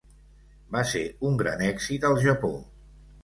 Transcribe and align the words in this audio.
Va 0.75 0.81
ser 0.91 1.01
un 1.29 1.37
gran 1.43 1.63
èxit 1.67 2.09
al 2.11 2.17
Japó. 2.25 2.53